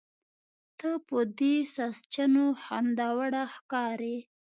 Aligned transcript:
ته 0.79 0.89
په 1.07 1.19
دې 1.37 1.55
ساسچنو 1.75 2.45
خنداوړه 2.63 3.43
ښکارې. 3.55 4.17